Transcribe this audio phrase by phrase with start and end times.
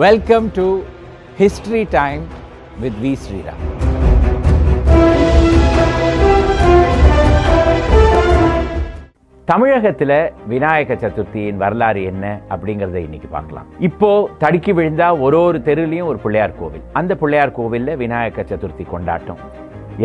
[0.00, 0.64] Welcome to
[1.38, 2.22] history time
[2.82, 3.58] with V Sriram
[9.48, 10.14] தமிழகத்தில்
[10.52, 12.24] விநாயக சதுர்த்தியின் வரலாறு என்ன
[12.54, 13.66] அப்படிங்கறத இன்னைக்கு பார்க்கலாம்.
[13.88, 14.10] இப்போ
[14.44, 16.86] தடுக்கி விழுந்தா ஒரு ஒரு தெருலையும் ஒரு பிள்ளையார் கோவில்.
[17.00, 19.42] அந்த பிள்ளையார் கோவில்ல விநாயக சதுர்த்தி கொண்டாட்டம்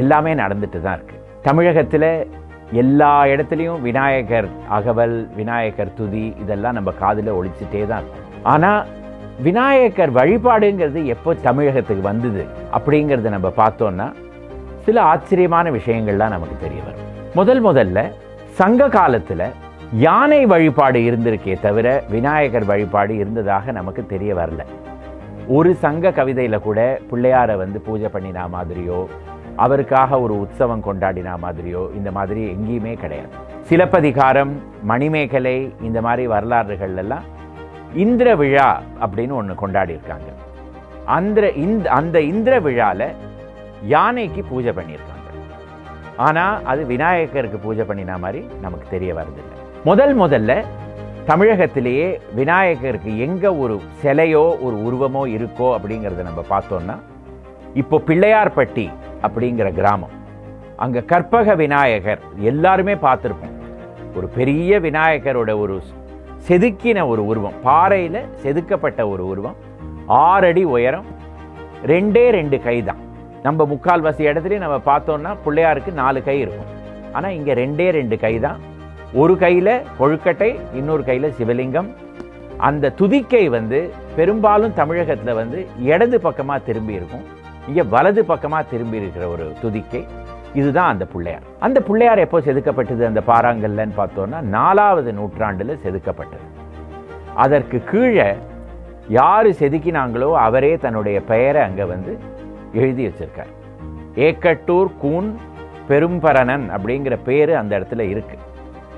[0.04, 1.18] எல்லாமே நடந்துட்டு தான் இருக்கு.
[1.50, 2.10] தமிழகத்தில்
[2.84, 8.24] எல்லா இடத்துலையும் விநாயகர் அகவல் விநாயகர் துதி இதெல்லாம் நம்ம காதில் ஒழிச்சிட்டே தான் இருக்கும்
[8.54, 8.82] ஆனால்
[9.42, 14.12] விநாயகர் வழிபாடுங்கிறது எப்போ தமிழகத்துக்கு வந்தது அப்படிங்கிறத நம்ம பார்த்தோம்னா
[14.86, 17.04] சில ஆச்சரியமான விஷயங்கள்லாம் நமக்கு தெரிய வரும்.
[17.36, 18.12] முதல் முதல்ல
[18.52, 19.50] சங்க காலத்துல
[19.94, 24.60] யானை வழிபாடு இருந்திருக்கே தவிர விநாயகர் வழிபாடு இருந்ததாக நமக்கு தெரிய வரல.
[25.48, 29.06] ஒரு சங்க கவிதையில கூட பிள்ளையாரை வந்து பூஜை பண்ணினா மாதிரியோ
[29.56, 33.30] அவருக்காக ஒரு உற்சவம் கொண்டாடினா மாதிரியோ இந்த மாதிரி எங்கேயுமே கிடையாது.
[33.62, 37.36] சிலப்பதிகாரம் மணிமேகலை இந்த மாதிரி வரலாறுகள் எல்லாம்
[37.94, 40.26] இந்திர விழா அப்படின்னு ஒன்று கொண்டாடி இருக்காங்க.
[41.06, 43.14] அந்த இந்த அந்த இந்திர விழால
[43.84, 45.14] யானைக்கு பூஜை பண்ணியிருக்காங்க.
[46.18, 50.64] ஆனா அது விநாயகருக்கு பூஜை பண்ணினா மாதிரி நமக்கு தெரிய வருதில்லை முதல் முதல்ல
[51.28, 56.96] தமிழகத்திலேயே விநாயகருக்கு எங்க ஒரு சிலையோ ஒரு உருவமோ இருக்கோ அப்படிங்கிறத நம்ம பார்த்தோம்னா
[57.74, 58.90] இப்போ பிள்ளையார்பட்டி
[59.22, 60.16] அப்படிங்கிற கிராமம்.
[60.76, 63.56] அங்க கற்பக விநாயகர் எல்லாருமே பார்த்துருப்போம்.
[64.16, 65.82] ஒரு பெரிய விநாயகரோட ஒரு
[66.48, 67.56] செதுக்கின ஒரு உருவம்.
[67.64, 69.56] பாறையில செதுக்கப்பட்ட ஒரு உருவம்.
[70.08, 71.06] ஆறடி உயரம்.
[71.86, 73.02] ரெண்டே ரெண்டு கை தான்.
[73.44, 76.70] நம்ம முக்கால்வாசி இடத்துலையும் நம்ம பார்த்தோம்னா பிள்ளையாருக்கு நாலு கை இருக்கும்.
[77.12, 78.60] ஆனா இங்க ரெண்டே ரெண்டு கை தான்.
[79.14, 81.90] ஒரு கையில கொழுக்கட்டை இன்னொரு கையில சிவலிங்கம்.
[82.58, 87.26] அந்த துதிக்கை வந்து பெரும்பாலும் தமிழகத்துல வந்து இடது பக்கமா திரும்பி இருக்கும்.
[87.68, 90.08] இங்கே வலது பக்கமா திரும்பி இருக்கிற ஒரு துதிக்கை.
[90.54, 91.42] இதுதான் அந்த பிள்ளையார்.
[91.60, 93.06] அந்த பிள்ளையார் எப்போ செதுக்கப்பட்டது?
[93.06, 96.48] அந்த பாறாங்கல்லன்னு பார்த்தோம்னா நாலாவது நூற்றாண்டில் செதுக்கப்பட்டது.
[97.36, 98.36] அதற்கு கீழே
[99.08, 102.20] யார் செதுக்கினாங்களோ அவரே தன்னுடைய பெயரை அங்கே வந்து
[102.74, 103.54] எழுதி வச்சிருக்கார்.
[104.16, 105.40] ஏக்கட்டூர் கூன்
[105.90, 108.38] பெரும்பரணன் அப்படிங்கிற பேரு அந்த இடத்துல இருக்கு.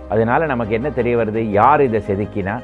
[0.10, 1.38] அதனால நமக்கு என்ன தெரிய வருது?
[1.38, 2.60] யார் இதை செதுக்கினா?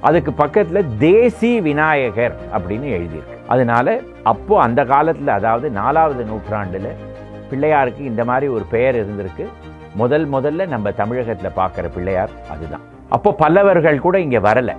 [0.00, 3.46] அதுக்கு பக்கத்தில் தேசி விநாயகர் அப்படின்னு எழுதியிருக்கு.
[3.46, 7.08] அதனால அப்போ அந்த காலத்தில் அதாவது நாலாவது நூற்றாண்டில்
[7.50, 9.46] பிள்ளையாருக்கு இந்த மாதிரி ஒரு பெயர் இருந்திருக்கு.
[9.94, 12.84] முதல் முதல்ல நம்ம தமிழகத்தில் பார்க்குற பிள்ளையார் அதுதான்.
[13.08, 14.72] அப்போ பல்லவர்கள் கூட இங்க வரல.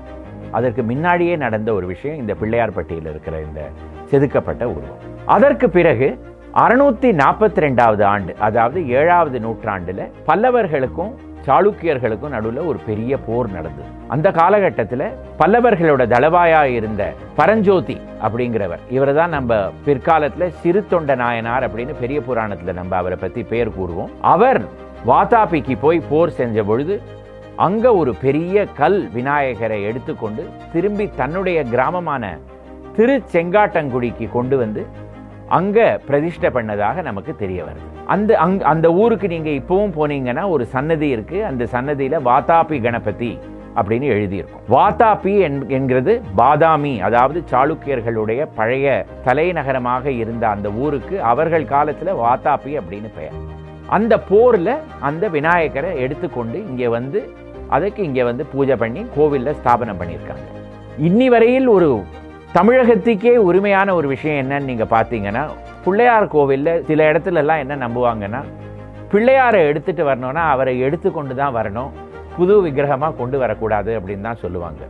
[0.52, 3.62] அதற்கு முன்னாடியே நடந்த ஒரு விஷயம் இந்த பிள்ளையார் பட்டியில் இருக்கிற இந்த
[4.12, 5.02] செதுக்கப்பட்ட உருவம்.
[5.26, 6.08] அதற்கு பிறகு
[6.54, 11.14] அறுநூத்தி நாற்பத்தி ரெண்டாவது ஆண்டு அதாவது ஏழாவது நூற்றாண்டுல பல்லவர்களுக்கும்
[11.46, 13.90] சாளுக்கியர்களுக்கும் நடுவில் ஒரு பெரிய போர் நடந்தது.
[14.08, 15.06] அந்த காலகட்டத்தில்
[15.40, 17.04] பல்லவர்களோட தளவாயா இருந்த
[17.40, 23.44] பரஞ்சோதி அப்படிங்கிறவர் இவர் தான் நம்ம பிற்காலத்துல சிறு தொண்ட நாயனார் அப்படின்னு பெரிய புராணத்துல நம்ம அவரை பத்தி
[23.44, 24.14] பெயர் கூறுவோம்.
[24.34, 24.62] அவர்
[25.12, 26.96] வாதாபிக்கு போய் போர் செஞ்ச பொழுது
[27.68, 32.34] அங்க ஒரு பெரிய கல் விநாயகரை எடுத்துக்கொண்டு திரும்பி தன்னுடைய கிராமமான
[32.98, 34.84] திருச்செங்காட்டங்குடிக்கு கொண்டு வந்து
[35.60, 37.90] அங்க பிரதிஷ்டை பண்ணதாக நமக்கு தெரிய வருது.
[38.06, 41.46] அந்த அங் அந்த ஊருக்கு நீங்க இப்போவும் போனீங்கன்னா ஒரு சன்னதி இருக்கு.
[41.46, 43.40] அந்த சன்னதியில வாத்தாபி கணபதி
[43.76, 44.64] அப்படின்னு எழுதியிருக்கும்.
[44.70, 45.34] வாத்தாபி
[45.68, 53.38] என்கிறது பாதாமி அதாவது சாளுக்கியர்களுடைய பழைய தலைநகரமாக இருந்த அந்த ஊருக்கு அவர்கள் காலத்துல வாத்தாபி அப்படின்னு பெயர்.
[53.88, 57.34] அந்த போர்ல அந்த விநாயகரை எடுத்துக்கொண்டு இங்க வந்து
[57.70, 60.48] அதுக்கு இங்க வந்து பூஜை பண்ணி கோவில்ல ஸ்தாபனம் பண்ணியிருக்காங்க.
[61.00, 62.04] இன்னி வரையில் ஒரு
[62.54, 65.48] தமிழகத்துக்கே உரிமையான ஒரு விஷயம் என்னன்னு நீங்க பார்த்தீங்கன்னா
[65.86, 68.42] பிள்ளையார் கோவில்ல சில இடத்துல எல்லாம் என்ன நம்புவாங்கன்னா
[69.12, 71.90] பிள்ளையாரை எடுத்துட்டு வரணும்னா அவரை எடுத்துக்கொண்டு தான் வரணும்.
[72.36, 74.82] புது விக்கிரகமாக கொண்டு வரக்கூடாது அப்படின்னு தான் சொல்லுவாங்க.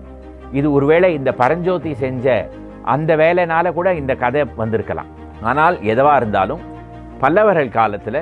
[0.58, 2.36] இது ஒருவேளை இந்த பரஞ்சோதி செஞ்ச
[2.94, 5.10] அந்த வேலைனால கூட இந்த கதை வந்திருக்கலாம்.
[5.50, 6.62] ஆனால் எதுவா இருந்தாலும்
[7.22, 8.20] பல்லவர்கள் காலத்துல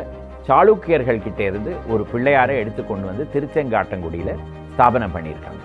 [0.47, 4.31] சாளுக்கியர்கள் கிட்ட இருந்து ஒரு பிள்ளையாரை எடுத்துக்கொண்டு வந்து திருச்செங்காட்டங்குடியில
[4.75, 5.61] ஸ்தாபனம் பண்ணியிருக்காங்க.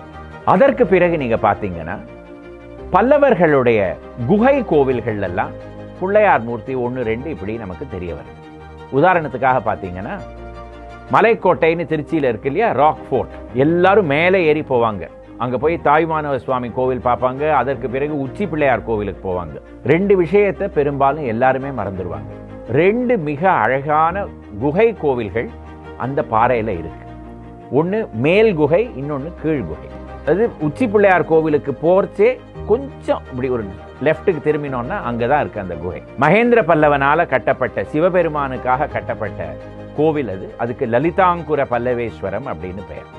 [0.53, 1.95] அதற்கு பிறகு நீங்க பார்த்தீங்கன்னா
[2.95, 3.79] பல்லவர்களுடைய
[4.31, 5.53] குகை கோவில்கள் எல்லாம்
[6.05, 8.41] பிள்ளையார் மூர்த்தி ஒன்று ரெண்டு இப்படி நமக்கு தெரிய வரும்
[8.99, 10.15] உதாரணத்துக்காக பார்த்தீங்கன்னா
[11.13, 12.69] மலைக்கோட்டைன்னு திருச்சியில் இருக்கு இல்லையா?
[12.81, 13.33] ராக் ஃபோர்ட்
[13.63, 15.03] எல்லாரும் மேலே ஏறி போவாங்க.
[15.43, 17.43] அங்க போய் தாய்மானவ சுவாமி கோவில் பார்ப்பாங்க.
[17.59, 19.55] அதற்கு பிறகு உச்சி பிள்ளையார் கோவிலுக்கு போவாங்க.
[19.93, 22.31] ரெண்டு விஷயத்தை பெரும்பாலும் எல்லாருமே மறந்துடுவாங்க
[22.79, 24.25] ரெண்டு மிக அழகான
[24.63, 25.49] குகை கோவில்கள்
[26.05, 27.05] அந்த பாறையில இருக்கு.
[27.79, 29.89] ஒன்று மேல் குகை இன்னொன்று கீழ் குகை.
[30.31, 32.29] அது உச்சி பிள்ளையார் கோவிலுக்கு போர்ச்சே
[32.65, 33.63] கொஞ்சம் இப்படி ஒரு
[34.03, 36.01] லெஃப்ட்டுக்கு திரும்பினோம்னா அங்கதான் இருக்கு அந்த குகை.
[36.19, 39.55] மகேந்திர பல்லவனால கட்டப்பட்ட சிவபெருமானுக்காக கட்டப்பட்ட
[39.97, 40.53] கோவில் அது.
[40.57, 43.11] அதுக்கு லலிதாங்குர பல்லவேஸ்வரம் அப்படின்னு பெயர்.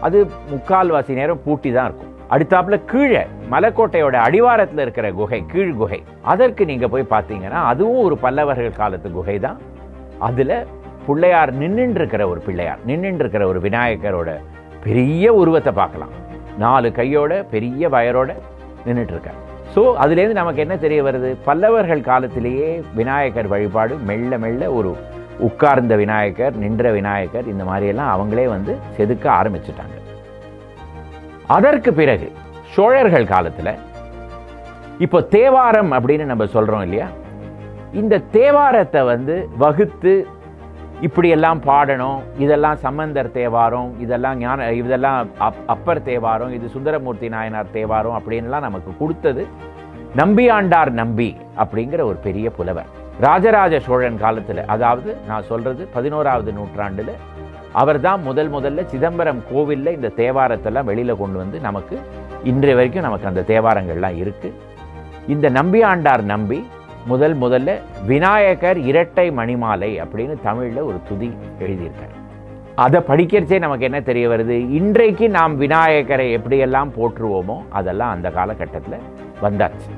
[0.00, 2.08] அது முக்கால்வாசி நேரம் பூட்டி தான் இருக்கும்.
[2.30, 6.02] அடுத்தாப்புல கீழே மலைக்கோட்டையோட அடிவாரத்தில் இருக்கிற குகை கீழ் குகை.
[6.22, 9.60] அதற்கு நீங்க போய் பார்த்தீங்கன்னா அதுவும் ஒரு பல்லவர்கள் காலத்து குகை தான்
[10.18, 10.66] அதுல
[11.06, 14.30] பிள்ளையார் நின்னுட்டு இருக்கிற ஒரு பிள்ளையார் நின்னுட்டு இருக்கிற ஒரு விநாயகரோட
[14.84, 16.28] பெரிய உருவத்தை பார்க்கலாம்.
[16.58, 18.34] நாலு கையோட பெரிய வயரோட
[18.86, 19.38] நின்றுட்டு இருக்கார்
[19.74, 21.36] ஸோ அதுலேருந்து நமக்கு என்ன தெரிய வருது?
[21.44, 24.96] பல்லவர்கள் காலத்திலேயே விநாயகர் வழிபாடு மெல்ல மெல்ல ஒரு
[25.38, 29.96] உட்கார்ந்த விநாயகர் நின்ற விநாயகர் இந்த மாதிரியெல்லாம் அவங்களே வந்து செதுக்க ஆரம்பிச்சிட்டாங்க.
[31.46, 32.32] அதற்கு பிறகு
[32.74, 33.78] சோழர்கள் காலத்தில்
[34.98, 37.08] இப்போ தேவாரம் அப்படின்னு நம்ம சொல்றோம் இல்லையா?
[37.92, 40.26] இந்த தேவாரத்தை வந்து வகுத்து
[41.00, 48.16] இப்படியெல்லாம் பாடணும் இதெல்லாம் சம்பந்தர் தேவாரம் இதெல்லாம் ஞான இதெல்லாம் அப்- அப்பர் தேவாரம் இது சுந்தரமூர்த்தி நாயனார் தேவாரம்
[48.18, 49.46] அப்படின்லாம் நமக்கு கொடுத்தது.
[50.16, 52.88] நம்பியாண்டார் நம்பி அப்படிங்கிற ஒரு பெரிய புலவர்.
[53.20, 57.10] ராஜராஜ சோழன் காலத்தில் அதாவது நான் சொல்றது பதினோராவது நூற்றாண்டுல
[57.72, 61.96] அவர்தான் முதல் முதல்ல சிதம்பரம் கோவிலில் இந்த தேவாரத்தெல்லாம் வெளியில் கொண்டு வந்து நமக்கு
[62.44, 64.58] இன்றைய வரைக்கும் நமக்கு அந்த தேவாரங்கள்லாம் இருக்குது
[65.26, 66.58] இந்த நம்பியாண்டார் நம்பி
[67.06, 67.70] முதல் முதல்ல
[68.06, 71.28] விநாயகர் இரட்டை மணிமாலை அப்படின்னு தமிழில் ஒரு துதி
[71.64, 72.16] எழுதியிருக்கார்.
[72.84, 74.56] அதை படிக்கிறச்சே நமக்கு என்ன தெரிய வருது?
[74.78, 79.04] இன்றைக்கு நாம் விநாயகரை எப்படியெல்லாம் போற்றுவோமோ அதெல்லாம் அந்த காலகட்டத்தில்
[79.44, 79.90] வந்தாச்சு.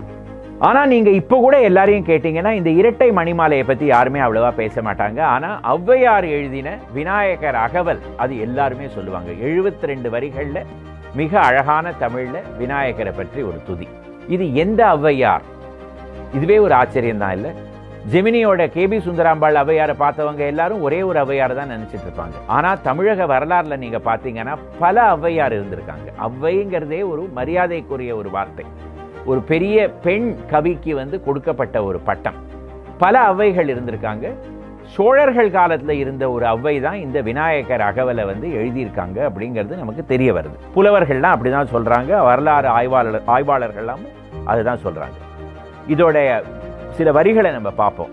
[0.69, 5.21] ஆனால் நீங்கள் இப்போ கூட எல்லாரையும் கேட்டிங்கன்னா இந்த இரட்டை மணிமாலையை பற்றி யாருமே அவ்வளோவா பேச மாட்டாங்க.
[5.35, 9.31] ஆனால் ஔவையார் எழுதின விநாயகர் அகவல் அது எல்லாருமே சொல்லுவாங்க.
[9.31, 10.69] 72 ரெண்டு வரிகளில்
[11.15, 13.89] மிக அழகான தமிழில் விநாயகரை பற்றி ஒரு துதி.
[14.29, 15.47] இது எந்த ஔவையார்?
[16.35, 17.49] இதுவே ஒரு ஆச்சரியம் தான் இல்ல.
[18.13, 22.37] ஜெமினியோட கே பி சுந்தராம்பாள் அவையாரை பார்த்தவங்க எல்லாரும் ஒரே ஒரு ஔவையார் தான் நினைச்சிட்டு இருப்பாங்க.
[22.47, 26.09] ஆனா தமிழக வரலாறுல நீங்க பாத்தீங்கன்னா பல ஔவையார் இருந்திருக்காங்க.
[26.27, 28.65] அவ்வைங்கிறதே ஒரு மரியாதைக்குரிய ஒரு வார்த்தை.
[29.25, 32.39] ஒரு பெரிய பெண் கவிக்கு வந்து கொடுக்கப்பட்ட ஒரு பட்டம்.
[32.99, 34.27] பல ஔவைகள் இருந்திருக்காங்க.
[34.95, 40.57] சோழர்கள் காலத்துல இருந்த ஒரு அவ்வை தான் இந்த விநாயகர் அகவலை வந்து எழுதியிருக்காங்க அப்படிங்கிறது நமக்கு தெரிய வருது.
[40.75, 42.25] புலவர்கள்லாம் அப்படிதான் சொல்றாங்க.
[42.25, 44.03] வரலாறு ஆய்வாளர் ஆய்வாளர்கள்லாம்
[44.45, 45.19] அதுதான் சொல்றாங்க.
[45.89, 46.43] இதோடைய
[46.97, 48.11] சில வரிகளை நம்ம பார்ப்போம்.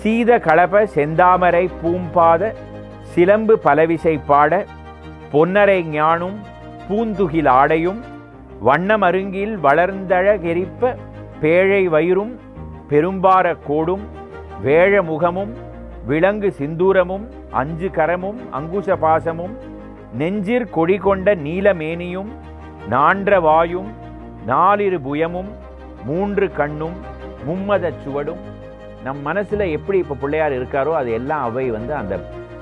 [0.00, 2.52] சீத கலப செந்தாமரை பூம்பாத
[3.12, 4.66] சிலம்பு பலவிசை பாட
[5.32, 6.38] பொன்னரை ஞானும்
[6.88, 8.00] பூந்துகில் ஆடையும்
[8.62, 10.94] வண்ணமருங்கில் வளர்ந்தழகெரிப்ப
[11.40, 12.32] பேழை வயிறும்
[12.88, 14.02] பெரும்பார கோடும்
[14.64, 15.52] வேழ முகமும்
[16.06, 19.54] விலங்கு சிந்தூரமும் அஞ்சு கரமும் அங்குச பாசமும்
[20.12, 22.30] நெஞ்சிற் கொடி கொண்ட நீலமேனியும்
[22.90, 23.90] நான்ற வாயும்
[24.46, 25.50] நாலிரு புயமும்
[26.08, 26.96] மூன்று கண்ணும்
[27.48, 28.40] மும்மதச் சுவடும்.
[29.04, 32.14] நம் மனசுல எப்படி இப்ப பிள்ளையார் இருக்காரோ அது எல்லாம் அவை வந்து அந்த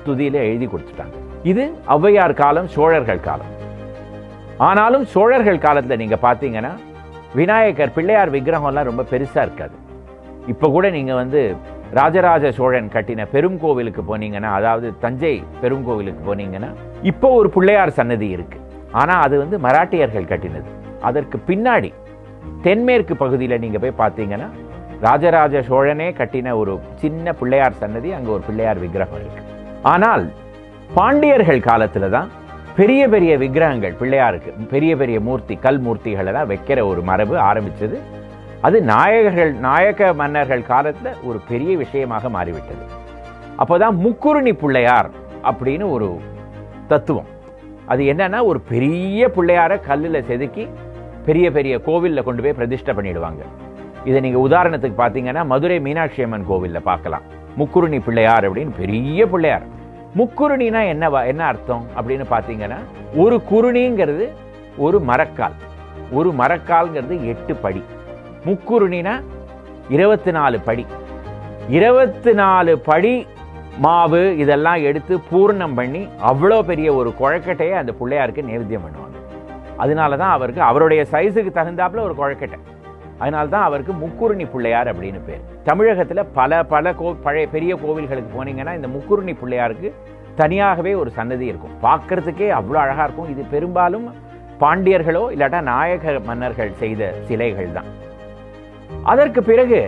[0.05, 1.17] துதியில எழுதி கொடுத்துட்டாங்க.
[1.51, 1.63] இது
[1.95, 3.51] ஔவையார் காலம் சோழர்கள் காலம்.
[4.67, 6.71] ஆனாலும் சோழர்கள் காலத்துல நீங்க பாத்தீங்கன்னா
[7.39, 9.75] விநாயகர் பிள்ளையார் விக்கிரகம்லாம் ரொம்ப பெருசா இருக்காது.
[10.53, 11.41] இப்ப கூட நீங்க வந்து
[11.97, 16.69] ராஜராஜ சோழன் கட்டின பெருங்கோவிலுக்கு போனீங்கன்னா அதாவது தஞ்சை பெரும் கோவிலுக்கு போனீங்கன்னா
[17.11, 18.59] இப்போ ஒரு பிள்ளையார் சன்னதி இருக்கு.
[18.91, 20.69] ஆனா அது வந்து மராட்டியர்கள் கட்டினது.
[21.09, 21.89] அதற்கு பின்னாடி
[22.61, 24.49] தென்மேற்கு பகுதியில நீங்க போய் பார்த்தீங்கன்னா
[25.01, 29.43] ராஜராஜ சோழனே கட்டின ஒரு சின்ன பிள்ளையார் சன்னதி அங்க ஒரு பிள்ளையார் விக்கிரகம் இருக்கு.
[29.81, 30.31] ஆனால்
[30.93, 32.29] பாண்டியர்கள் காலத்தில் தான்
[32.75, 37.97] பெரிய பெரிய விக்கிரகங்கள் பிள்ளையாருக்கு பெரிய பெரிய மூர்த்தி கல் மூர்த்திகள் எல்லாம் வைக்கிற ஒரு மரபு ஆரம்பிச்சது.
[38.61, 42.85] அது நாயகர்கள் நாயக மன்னர்கள் காலத்துல ஒரு பெரிய விஷயமாக மாறிவிட்டது.
[43.57, 45.09] அப்போதான் முக்குருணி பிள்ளையார்
[45.43, 46.19] அப்படின்னு ஒரு
[46.87, 47.29] தத்துவம்.
[47.85, 50.69] அது என்னன்னா ஒரு பெரிய பிள்ளையார கல்லுல செதுக்கி
[51.29, 53.41] பெரிய பெரிய கோவில்ல கொண்டு போய் பிரதிஷ்டை பண்ணிடுவாங்க.
[54.09, 57.25] இதை நீங்க உதாரணத்துக்கு பார்த்தீங்கன்னா மதுரை மீனாட்சி அம்மன் கோவில்ல பார்க்கலாம்
[57.59, 59.65] முக்குருணி பிள்ளையார் அப்படின்னு பெரிய பிள்ளையார்.
[60.19, 62.77] முக்குருணினா என்ன என்ன அர்த்தம் அப்படின்னு பார்த்தீங்கன்னா
[63.23, 64.25] ஒரு குருணிங்கிறது
[64.85, 65.57] ஒரு மரக்கால்.
[66.17, 67.81] ஒரு மரக்கால்ங்கிறது எட்டு படி.
[68.47, 69.13] முக்குருணினா
[69.95, 70.85] இருபத்தி நாலு படி.
[71.77, 73.13] இருபத்தி நாலு படி
[73.85, 79.08] மாவு இதெல்லாம் எடுத்து பூர்ணம் பண்ணி அவ்வளோ பெரிய ஒரு குழக்கட்டையை அந்த பிள்ளையாருக்கு நைவேத்தியம் பண்ணுவாங்க.
[79.83, 82.59] அதனால தான் அவருக்கு அவருடைய சைஸுக்கு தகுந்தாப்புல ஒரு குழக்கட்டை.
[83.21, 85.43] அதனால தான் அவருக்கு முக்குருணி பிள்ளையார் அப்படின்னு பேர்.
[85.69, 89.89] தமிழகத்தில் பல பல கோ பழைய பெரிய கோவில்களுக்கு போனீங்கன்னா இந்த முக்குருணி பிள்ளையாருக்கு
[90.41, 91.73] தனியாகவே ஒரு சன்னதி இருக்கும்.
[91.85, 93.31] பார்க்கறதுக்கே அவ்வளோ அழகாக இருக்கும்.
[93.33, 94.05] இது பெரும்பாலும்
[94.61, 97.89] பாண்டியர்களோ இல்லாட்டா நாயக மன்னர்கள் செய்த சிலைகள் தான்.
[99.11, 99.79] அதற்கு பிறகு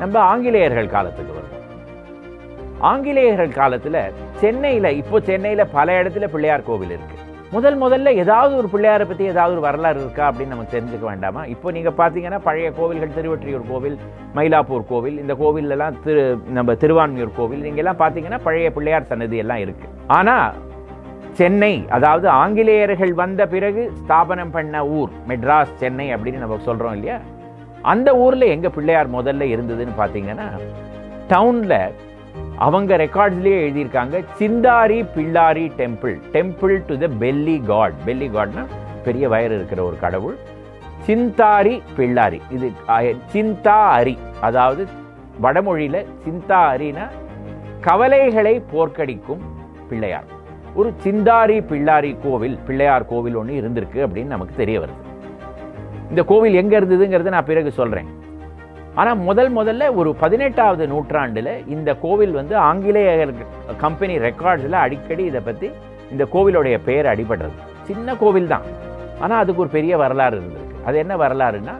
[0.00, 1.50] நம்ம ஆங்கிலேயர்கள் காலத்துக்கு வருவோம்.
[2.92, 3.98] ஆங்கிலேயர்கள் காலத்துல
[4.40, 7.18] சென்னையில் இப்போ சென்னையில் பல இடத்துல பிள்ளையார் கோவில் இருக்கு.
[7.54, 11.42] முதல் முதல்ல ஏதாவது ஒரு பிள்ளையாரை பற்றி ஏதாவது ஒரு வரலாறு இருக்கா அப்படின்னு நம்ம தெரிஞ்சுக்க வேண்டாமா?
[11.54, 13.96] இப்போ நீங்கள் பார்த்தீங்கன்னா பழைய கோவில்கள் திருவொற்றியூர் கோவில்
[14.36, 16.22] மயிலாப்பூர் கோவில் இந்த கோவிலெல்லாம் திரு
[16.58, 19.86] நம்ம திருவான்மியூர் கோவில் நீங்கள்லாம் எல்லாம் பழைய பிள்ளையார் சன்னதி எல்லாம் இருக்கு.
[20.18, 20.56] ஆனால்
[21.40, 27.18] சென்னை அதாவது ஆங்கிலேயர்கள் வந்த பிறகு ஸ்தாபனம் பண்ண ஊர் மெட்ராஸ் சென்னை அப்படின்னு நம்ம சொல்கிறோம் இல்லையா?
[27.92, 30.48] அந்த ஊரில் எங்கள் பிள்ளையார் முதல்ல இருந்ததுன்னு பார்த்தீங்கன்னா
[31.32, 31.74] டவுன்ல
[32.58, 38.64] அவங்க ரெக்கார்ட்ஸ்லயே எழுதியிருக்காங்க சிந்தாரி பிள்ளாரி temple temple to the belly god belly காட்னா
[39.04, 40.36] பெரிய வயறு இருக்கிற ஒரு கடவுள்.
[41.06, 42.72] சிந்தாரி பிள்ளாரி இது
[43.32, 44.86] சிந்தா அரி அதாவது
[45.42, 47.06] வடமொழியில சிந்தா அரினா
[47.80, 49.42] கவலைகளை போர்க்கடிக்கும்
[49.88, 50.28] பிள்ளையார்.
[50.74, 55.02] ஒரு சிந்தாரி பிள்ளாரி கோவில் பிள்ளையார் கோவில் ஒன்று இருந்திருக்கு அப்படின்னு நமக்கு தெரிய வருது.
[56.10, 58.08] இந்த கோவில் எங்க இருந்ததுங்கிறத நான் பிறகு சொல்றேன்.
[58.94, 63.32] ஆனா முதல் முதல்ல ஒரு பதினெட்டாவது நூற்றாண்டுல இந்த கோவில் வந்து ஆங்கிலேயர்
[63.76, 65.70] கம்பெனி ரெக்கார்ட்ஸ்ல அடிக்கடி இதை பத்தி
[66.10, 68.62] இந்த கோவிலுடைய பெயர் அடிபடுறது சின்ன கோவில் தான்.
[69.20, 70.84] ஆனா அதுக்கு ஒரு பெரிய வரலாறு இருந்திருக்கு.
[70.84, 71.74] அது என்ன வரலாறுன்னா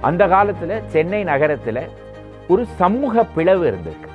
[0.00, 1.80] அந்த காலத்துல சென்னை நகரத்துல
[2.48, 4.08] ஒரு சமூக பிளவு இருந்திருக்கு.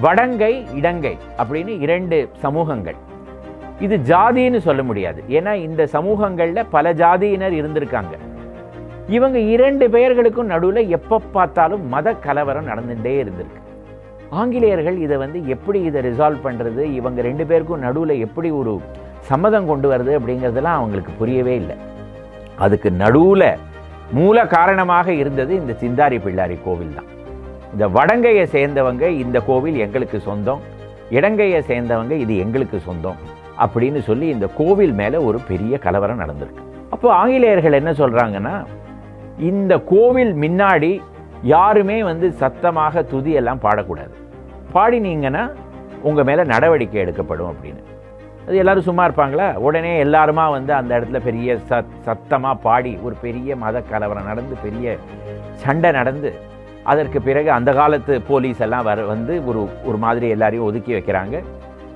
[0.00, 2.96] வடங்கை இடங்கை அப்படின்னு இரண்டு சமூகங்கள்.
[3.80, 5.24] இது ஜாதின்னு சொல்ல முடியாது.
[5.28, 8.14] ஏன்னா இந்த சமூகங்கள்ல பல ஜாதியினர் இருந்திருக்காங்க.
[9.16, 13.60] இவங்க இரண்டு பெயர்களுக்கும் நடுவில் எப்போ பார்த்தாலும் மத கலவரம் நடந்துட்டே இருந்திருக்கு.
[14.40, 18.72] ஆங்கிலேயர்கள் இதை வந்து எப்படி இதை ரிசால்வ் பண்ணுறது இவங்க ரெண்டு பேருக்கும் நடுவில் எப்படி ஒரு
[19.30, 21.76] சம்மதம் கொண்டு வருது அப்படிங்கிறதெல்லாம் அவங்களுக்கு புரியவே இல்லை.
[22.64, 23.48] அதுக்கு நடுவில்
[24.18, 27.08] மூல காரணமாக இருந்தது இந்த சிந்தாரி பிள்ளாரி கோவில் தான்.
[27.72, 30.62] இந்த வடங்கையை சேர்ந்தவங்க இந்த கோவில் எங்களுக்கு சொந்தம்
[31.10, 33.18] இடங்கையை சேர்ந்தவங்க இது எங்களுக்கு சொந்தம்
[33.64, 36.62] அப்படின்னு சொல்லி இந்த கோவில் மேலே ஒரு பெரிய கலவரம் நடந்திருக்கு.
[36.90, 38.54] அப்போ ஆங்கிலேயர்கள் என்ன சொல்கிறாங்கன்னா
[39.38, 41.00] இந்த கோவில் முன்னாடி
[41.42, 44.14] யாருமே வந்து சத்தமாக துதி எல்லாம் பாடக்கூடாது.
[44.74, 45.50] பாடினீங்கன்னா
[46.02, 47.82] உங்கள் மேலே நடவடிக்கை எடுக்கப்படும் அப்படின்னு.
[48.46, 49.54] அது எல்லோரும் சும்மா இருப்பாங்களா?
[49.54, 54.96] உடனே எல்லாருமா வந்து அந்த இடத்துல பெரிய சத் சத்தமாக பாடி ஒரு பெரிய மத கலவரம் நடந்து பெரிய
[55.52, 56.34] சண்டை நடந்து
[56.82, 61.42] அதற்கு பிறகு அந்த காலத்து போலீஸ் எல்லாம் வர வந்து ஒரு ஒரு மாதிரி எல்லாரையும் ஒதுக்கி வைக்கிறாங்க.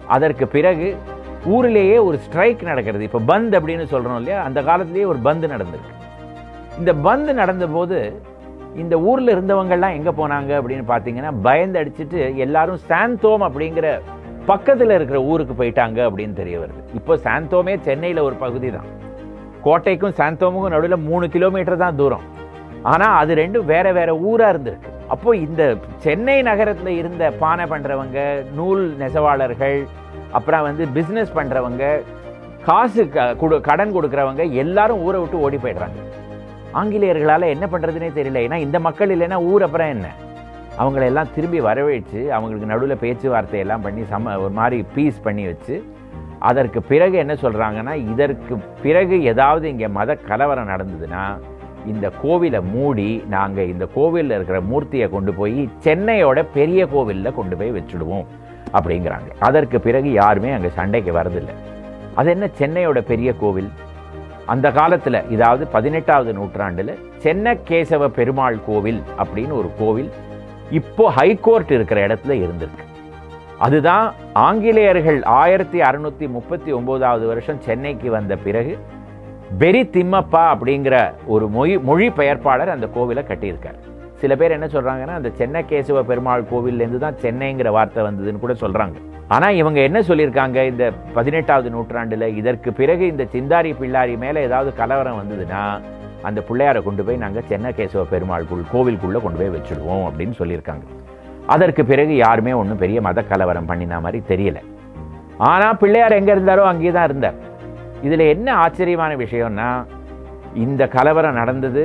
[0.06, 0.96] அதற்கு பிறகு
[1.44, 3.04] ஊரிலேயே ஒரு ஸ்ட்ரைக் நடக்கிறது.
[3.04, 4.42] இப்போ பந்த் அப்படின்னு சொல்கிறோம் இல்லையா?
[4.42, 5.94] அந்த காலத்திலேயே ஒரு பந்து நடந்திருக்கு.
[6.78, 8.20] இந்த பந்து நடந்தபோது
[8.76, 14.00] இந்த ஊரில் இருந்தவங்கள்லாம் எங்கே போனாங்க அப்படின்னு பார்த்தீங்கன்னா பயந்து அடிச்சுட்டு எல்லாரும் சாந்தோம் அப்படிங்கிற
[14.46, 16.82] பக்கத்தில் இருக்கிற ஊருக்கு போயிட்டாங்க அப்படின்னு தெரிய வருது.
[16.94, 18.88] இப்போ சாந்தோமே சென்னையில் ஒரு பகுதி தான்
[19.64, 22.20] கோட்டைக்கும் சாந்தோமுக்கும் நடுவில் மூணு கிலோமீட்டர் தான் தூரம்.
[22.82, 24.92] ஆனால் அது ரெண்டும் வேற வேற ஊராக இருந்திருக்கு.
[25.08, 29.86] அப்போ இந்த சென்னை நகரத்தில் இருந்த பானை பண்ணுறவங்க நூல் நெசவாளர்கள்
[30.32, 32.02] அப்புறம் வந்து பிஸ்னஸ் பண்ணுறவங்க
[32.64, 35.98] காசு க- கொடு- கடன் கொடுக்குறவங்க எல்லாரும் ஊரை விட்டு ஓடி போயிடுறாங்க.
[36.78, 38.40] ஆங்கிலேயர்களால் என்ன பண்ணுறதுனே தெரியல.
[38.46, 40.06] ஏன்னா இந்த மக்கள் இல்லைன்னா ஊர் அப்புறம் என்ன?
[40.80, 45.76] அவங்கள எல்லாம் திரும்பி வரவழைச்சு அவங்களுக்கு நடுவில் பேச்சுவார்த்தையெல்லாம் பண்ணி சம ஒரு மாதிரி பீஸ் பண்ணி வச்சு
[46.48, 51.22] அதற்கு பிறகு என்ன சொல்கிறாங்கன்னா இதற்கு பிறகு ஏதாவது இங்கே மத கலவரம் நடந்ததுன்னா
[51.92, 57.76] இந்த கோவிலை மூடி நாங்கள் இந்த கோவிலில் இருக்கிற மூர்த்தியை கொண்டு போய் சென்னையோட பெரிய கோவிலில் கொண்டு போய்
[57.78, 58.26] வச்சுடுவோம்
[58.76, 59.28] அப்படிங்கிறாங்க.
[59.48, 61.54] அதற்கு பிறகு யாருமே அங்கே சண்டைக்கு வரதில்லை.
[62.14, 63.70] அது என்ன சென்னையோட பெரிய கோவில்?
[64.46, 70.10] அந்த காலத்தில் இதாவது பதினெட்டாவது நூற்றாண்டில் சென்ன கேசவ பெருமாள் கோவில் அப்படின்னு ஒரு கோவில்
[70.70, 72.84] இப்போ ஹைகோர்ட் இருக்கிற இடத்துல இருந்திருக்கு.
[73.58, 78.78] அதுதான் ஆங்கிலேயர்கள் ஆயிரத்தி அறுநூத்தி முப்பத்தி ஒன்பதாவது வருஷம் சென்னைக்கு வந்த பிறகு
[79.58, 83.80] பெரி திம்மப்பா அப்படிங்கிற ஒரு மொழி மொழி பெயர்ப்பாளர் அந்த கோவிலை கட்டியிருக்காரு.
[84.20, 88.96] சில பேர் என்ன சொல்கிறாங்கன்னா அந்த சென்னை கேசவ பெருமாள் கோவில்லேருந்து தான் சென்னைங்கிற வார்த்தை வந்ததுன்னு கூட சொல்கிறாங்க
[89.34, 90.58] ஆனால் இவங்க என்ன சொல்லியிருக்காங்க?
[90.70, 90.84] இந்த
[91.16, 95.62] பதினெட்டாவது நூற்றாண்டில் இதற்கு பிறகு இந்த சிந்தாரி பிள்ளாரி மேலே ஏதாவது கலவரம் வந்ததுன்னா
[96.28, 100.84] அந்த பிள்ளையாரை கொண்டு போய் நாங்கள் சென்னை கேசவ பெருமாள் கோவிலுக்குள்ளே கொண்டு போய் வச்சுடுவோம் அப்படின்னு சொல்லியிருக்காங்க.
[101.54, 104.58] அதற்கு பிறகு யாருமே ஒன்றும் பெரிய மத கலவரம் பண்ணின மாதிரி தெரியல.
[105.50, 107.36] ஆனால் பிள்ளையார் எங்கே இருந்தாரோ அங்கேயே தான் இருந்தார்.
[108.06, 109.68] இதில் என்ன ஆச்சரியமான விஷயம்னா
[110.64, 111.84] இந்த கலவரம் நடந்தது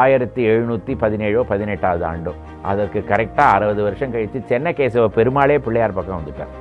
[0.00, 2.32] ஆயிரத்தி எழுநூற்றி பதினேழோ பதினெட்டாவது ஆண்டோ.
[2.70, 6.52] அதற்கு கரெக்டாக அறுபது வருஷம் கழித்து சென்னை கேசவ பெருமாளே பிள்ளையார் பக்கம் வந்துட்டார்.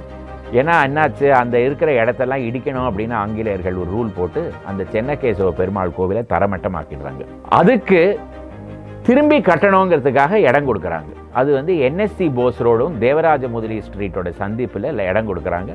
[0.59, 1.27] ஏன்னா என்னாச்சு?
[1.41, 7.25] அந்த இருக்கிற இடத்தெல்லாம் இடிக்கணும் அப்படின்னு ஆங்கிலேயர்கள் ஒரு ரூல் போட்டு அந்த சென்னை கேசவ பெருமாள் கோவிலை தரமட்டமாக்கிடுறாங்க.
[7.59, 8.01] அதுக்கு
[9.07, 11.11] திரும்பி கட்டணுங்கிறதுக்காக இடம் கொடுக்குறாங்க.
[11.39, 15.73] அது வந்து என்எஸ்சி போஸ் ரோடும் தேவராஜ முதலி ஸ்ட்ரீட்டோட சந்திப்பில் இடம் கொடுக்குறாங்க.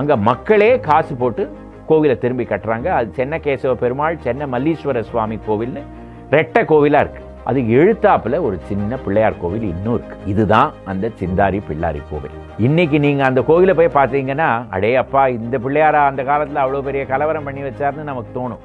[0.00, 1.44] அங்கே மக்களே காசு போட்டு
[1.88, 2.88] கோவிலை திரும்பி கட்டுறாங்க.
[2.98, 5.82] அது சென்னை கேசவ பெருமாள் சென்னை மல்லீஸ்வர சுவாமி கோவில்னு
[6.34, 12.00] ரெட்டை கோவிலாக இருக்குது அது எழுத்தாப்பில் ஒரு சின்ன பிள்ளையார் கோவில் இன்னும் இருக்குது இதுதான் அந்த சிந்தாரி பிள்ளாரி
[12.10, 12.34] கோவில்.
[12.66, 17.46] இன்னைக்கு நீங்கள் அந்த கோவிலை போய் பார்த்தீங்கன்னா அடே அப்பா இந்த பிள்ளையாரா அந்த காலத்தில் அவ்வளோ பெரிய கலவரம்
[17.48, 18.62] பண்ணி வச்சாருன்னு நமக்கு தோணும்.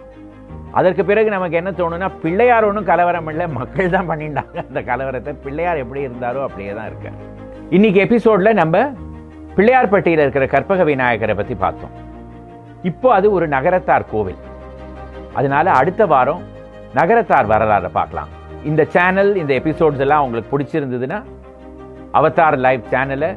[0.79, 5.81] அதற்கு பிறகு நமக்கு என்ன தோணும்னா பிள்ளையார் ஒன்றும் கலவரம் இல்லை மக்கள் தான் பண்ணிட்டாங்க அந்த கலவரத்தை பிள்ளையார்
[5.83, 7.19] எப்படி இருந்தாரோ அப்படியே தான் இருக்கார்
[7.75, 8.87] இன்னைக்கு எபிசோடில் நம்ம
[9.57, 11.93] பிள்ளையார்பட்டியில் இருக்கிற கற்பக விநாயகரை பற்றி பார்த்தோம்.
[12.89, 14.41] இப்போ அது ஒரு நகரத்தார் கோவில்.
[15.39, 16.43] அதனால அடுத்த வாரம்
[16.97, 18.31] நகரத்தார் வரலாறை பார்க்கலாம்.
[18.69, 21.19] இந்த சேனல் இந்த எபிசோட்ஸ் எல்லாம் உங்களுக்கு பிடிச்சிருந்ததுன்னா
[22.19, 23.31] அவதார் லைவ் சேனலை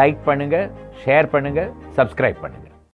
[0.00, 0.56] லைக் பண்ணுங்க
[1.04, 1.60] ஷேர் பண்ணுங்க
[1.98, 2.66] சப்ஸ்கிரைப் பண்ணுங்க.